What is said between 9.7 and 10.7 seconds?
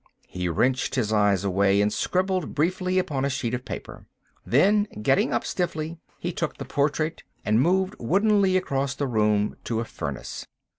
a furnace.